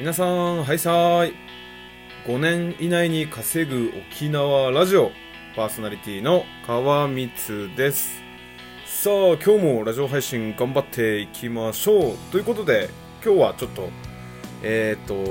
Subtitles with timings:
[0.00, 1.34] 皆さん、はいさーい。
[2.26, 5.10] 5年以内に稼ぐ沖縄ラジオ、
[5.54, 7.28] パーソナリティの川光
[7.76, 8.22] です。
[8.86, 12.16] さあ、今日もラジオ配信頑張っていきましょう。
[12.32, 12.88] ということで、
[13.22, 13.90] 今日はちょっと、
[14.62, 15.30] えっ、ー、と、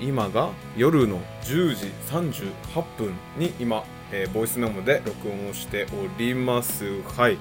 [0.00, 7.02] 今が夜の10時38分に今、えーボイスメモで録音をしております。
[7.16, 7.38] はい。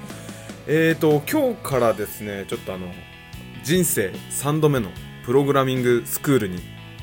[0.66, 2.88] えーと、今日からですね、ちょっとあの、
[3.64, 4.90] 人生3度目の
[5.24, 6.60] プログラミングスクールに、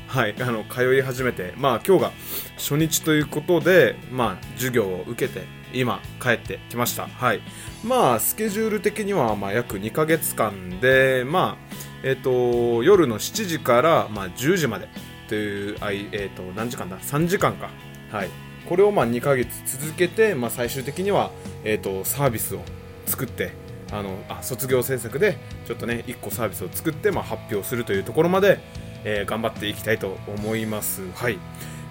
[0.07, 2.11] はい、あの、通い始めて、まあ今日が
[2.55, 7.07] 初日ということで、まあ授業を受けて、今帰ってきました。
[7.07, 7.41] はい。
[7.83, 14.87] まあスケジュール的にはまあ約2ヶ月間で、まあ、えっ、と、夜の7時からまあ10時まで
[15.27, 17.69] という、あいえっ、と、何時間だ ?3 時間か。
[18.11, 18.29] はい。
[18.69, 19.49] これをまあ2ヶ月
[19.79, 21.31] 続けて、まあ最終的には、
[21.63, 22.61] えっ、と、サービスを
[23.07, 23.53] 作って、
[23.91, 28.59] あのあ卒業制作でちょっとね1個サービスを作って、まあ、発表するというところまで、
[29.03, 31.01] えー頑張っていきたいと思います。
[31.13, 31.37] はい。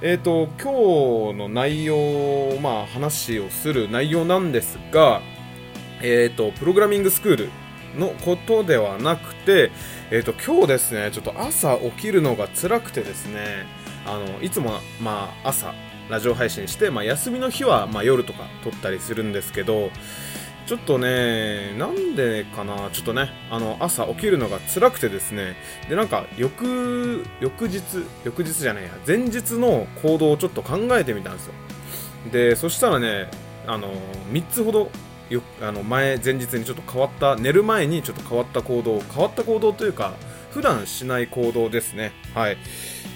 [0.02, 5.20] えー、と今日の内容、まあ、話をする内容なんですが、
[6.00, 7.50] えー、とプログラミングスクール
[7.98, 9.70] のことではなくて、
[10.10, 13.66] えー、と今日ですねちょっと朝起きるのが辛くてですね
[14.06, 14.70] あのいつも、
[15.02, 15.74] まあ、朝
[16.08, 19.90] ラジオ配信して、まあ、休みの日は、まあ、夜とか撮ったりするんですけど
[20.66, 25.56] ちょっとね、なんでかな、ちょっとね、あの、朝起きるのが辛くてですね、
[25.88, 27.82] で、なんか、翌、翌日、
[28.24, 31.52] 翌日じゃないや、前日の行動をちょっと考えてみたんですよ。
[32.32, 33.28] で、そしたらね、
[33.66, 33.92] あの、
[34.32, 34.90] 3つほど、
[35.28, 40.14] よあの前、前日にちょっと変わった、寝る前にちょっと変わった行動、変わった行動というか、
[40.50, 42.12] 普段しない行動ですね。
[42.34, 42.56] はい。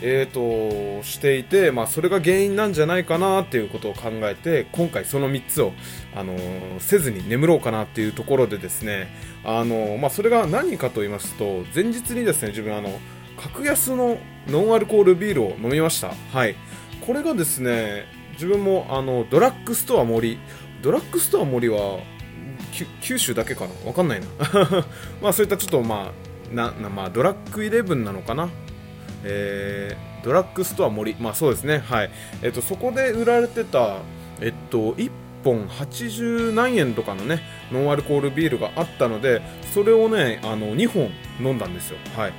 [0.03, 5.73] えーと、していて、まあ、それが原因なんじゃないかなっていうことを考えて、今回その3つを、
[6.15, 9.09] あのーせずに眠ろうかなっていうところでですね、
[9.45, 13.01] あのーまあ、それが何かと言いますと、前日にですね、自分あの、
[13.37, 16.13] 格安のノンアルコールビールを飲みました。
[16.33, 16.55] はい。
[17.07, 20.39] これがですね、自分もあの、ドラッグストア森、
[20.83, 22.01] ドラッグストア森は、
[23.01, 23.87] 九州だけかな？
[23.87, 24.27] わかんないな。
[25.23, 26.13] まあ、そういったちょっとま
[26.53, 28.49] あ、なまあ、ドラッグイレブンなのかな？
[29.25, 32.11] えードラッグストア森、まあそうですね、はい、
[32.43, 33.99] えっとそこで売られてた、
[34.41, 35.11] えっと、1
[35.45, 39.43] 本80何円とかのね、ノンアルコールビールがあったので、
[39.75, 41.99] それをね、あの2本飲んだんですよ。
[42.17, 42.33] はい、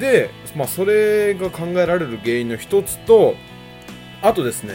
[0.00, 3.34] で、まあ、それが考えられる原因の一つと、
[4.22, 4.72] あとですね、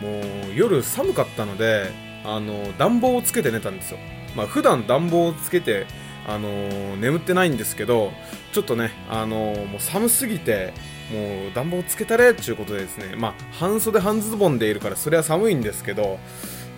[0.00, 0.20] も
[0.50, 1.90] う夜寒かったので、
[2.24, 3.98] あの暖房をつけて寝たんですよ。
[4.34, 5.86] まあ普段暖房をつけて、
[6.26, 6.48] あの
[6.96, 8.12] 眠ってないんですけど、
[8.52, 9.36] ちょっとね、あの
[9.70, 10.72] もう寒すぎて、
[11.12, 16.18] もう暖房つけたれっていうことでですね、まあ半袖半ズボンでいるからそれは寒いんですけど、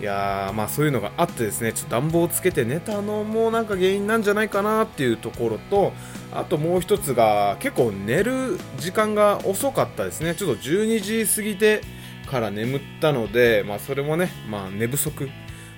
[0.01, 5.93] いやーまあそういうのがあってですね、ちょっと暖房つけて寝たのもなんか原因なんじゃないかなっていうところと、
[6.33, 10.35] あともう一つが結構寝る時間が遅かったですね。
[10.35, 11.81] ちょっと12時過ぎて
[12.29, 15.29] から眠ったので、まあそれもね、まあ寝不足。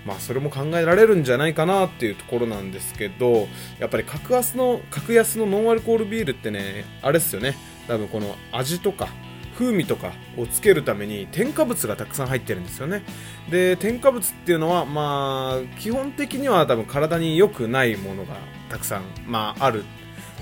[0.07, 3.47] まあそれも考えられるんじゃないかなっていうところなんですけど、
[3.77, 7.57] やっぱり格安の、格安のノンアルコールビールってね、あれっすよね。
[7.87, 9.09] 多分この味とか
[9.57, 13.03] 風味とかをつけるために添加物がたくさん入ってるんですよね。
[13.49, 18.37] で、添加物っていうのは、まあ、基本的には多分体に良くないものが
[18.69, 19.83] たくさん、まあ、ある。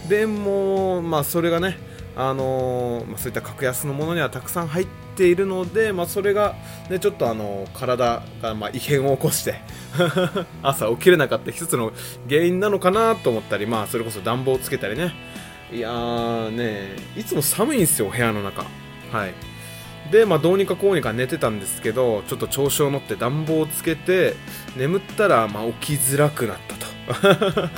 [0.09, 1.77] でも、まあそれがね、
[2.15, 6.55] あのーまあ、そういった格安のものにはたくさん入っているので、まあ、それが、
[6.89, 9.55] ね、ちょっとあの体がま異変を起こして
[10.61, 11.93] 朝起きれなかった一つの
[12.29, 15.13] 原因なのかなと思ったり、まあ、それこそ暖房をつけたりね。
[15.71, 18.65] いやーねいつも寒いんですよ部屋の中。
[19.11, 19.33] はい。
[20.11, 24.35] で、まあ、どうにかこうにか寝てたんですけどちょっと調子を乗って暖房をつけて
[24.77, 27.69] 眠ったら、ま、起きづらくなったと。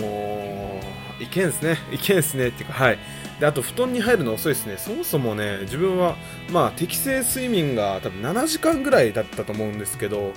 [0.00, 0.80] も
[1.20, 2.98] ういけんすねいけんすねっていうかはい。
[3.42, 4.76] であと布団に入るの遅いですね。
[4.78, 6.14] そもそもね自分は
[6.52, 10.32] まあ適正睡眠が多分7時間ぐらいだったと思うんですけど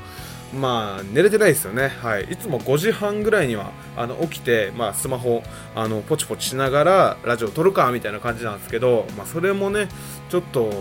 [0.52, 1.90] まあ寝れてないですよね。
[1.90, 2.24] はい。
[2.24, 5.44] いつも5時半ぐらいにはあの起きてまあスマホ
[5.76, 9.88] あのポチポチしながらラジオ撮るかみたいな感じなんですけどまあそれもね
[10.30, 10.72] ちょっと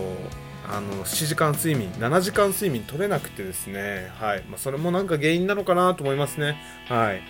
[0.67, 4.11] あの7時間睡眠7時間睡眠取れなくてですね。
[4.19, 4.43] はい。
[4.49, 6.57] まあそれもなんか原因なのかなと思いますね。
[6.87, 7.21] はい。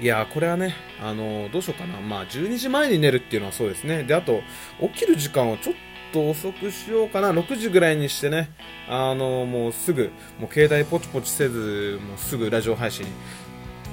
[0.00, 2.00] いやこれはね、あのーどうしようかな。
[2.00, 4.02] まあ、12時前に寝るっていうのはそうですね。
[4.02, 4.42] で、あと、
[4.80, 5.74] 起きる時間をちょっ
[6.12, 7.32] と遅くしようかな。
[7.32, 8.50] 6時ぐらいにしてね、
[8.88, 10.10] あのもうすぐ、
[10.40, 13.06] もう携帯ポチポチせず、もうすぐラジオ配信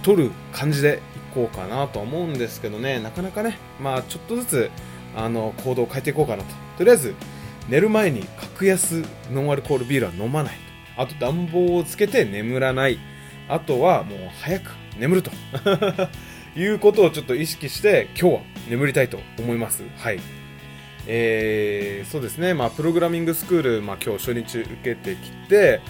[0.02, 4.72] 撮る感じでいこうかなと思うんですけどね、なかなかね、まあ、ちょっとずつ、
[5.16, 6.50] あの、行動を変えていこうかなと。
[6.80, 7.16] とりあえず、
[7.70, 10.56] 寝る前に格安ノンアルコールビールは飲まない。
[10.98, 12.98] あと、暖房をつけて眠らない。
[13.48, 15.32] あとは、もう早く眠ると。
[16.56, 19.84] いうことをちょっと意識して、今日は眠りたいと思います。
[19.98, 20.20] はい。
[21.08, 25.82] えー、そうですね、まあ、プログラミングスクール、まあ、今日初日受けてきて、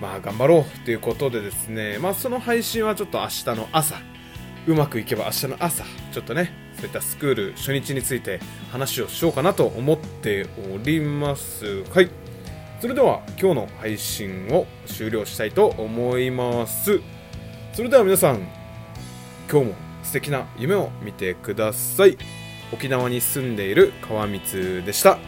[0.00, 3.96] まあ、頑張ろうということでですね、まあ、その配信はちょっと明日の朝、
[4.66, 8.40] うまくいけば明日の朝、ちょっとね、そういったスクール初日について
[8.70, 11.84] 話をしようかなと思っております。
[11.92, 12.10] はい。
[12.80, 17.00] それでは今日の配信を終了したいと思います。
[17.74, 18.36] それでは皆さん、
[19.50, 19.74] 今日も
[20.04, 22.16] 素敵な夢を見てください。
[22.72, 25.18] 沖縄に住んでいる川光でした。